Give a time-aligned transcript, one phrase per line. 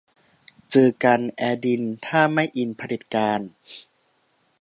[0.71, 3.39] เจอกันเอดินถ้าไม่อินเผด็จการ